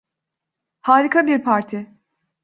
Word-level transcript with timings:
Harika 0.81 1.27
bir 1.27 1.43
parti. 1.43 1.87